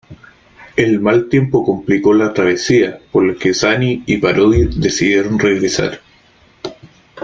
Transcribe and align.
El 0.77 0.99
mal 0.99 1.29
tiempo 1.29 1.63
complicó 1.63 2.15
la 2.15 2.33
travesía, 2.33 2.99
por 3.11 3.21
lo 3.23 3.37
que 3.37 3.53
Zanni 3.53 4.01
y 4.07 4.17
Parodi 4.17 4.65
decidieron 4.79 5.37
regresar. 5.37 6.01